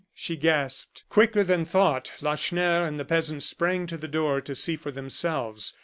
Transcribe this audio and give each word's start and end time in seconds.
she 0.15 0.35
gasped. 0.35 1.03
Quicker 1.09 1.43
than 1.43 1.63
thought, 1.63 2.11
Lacheneur 2.23 2.87
and 2.87 2.99
the 2.99 3.05
peasant 3.05 3.43
sprang 3.43 3.85
to 3.85 3.97
the 3.97 4.07
door 4.07 4.41
to 4.41 4.55
see 4.55 4.75
for 4.75 4.89
themselves. 4.89 5.75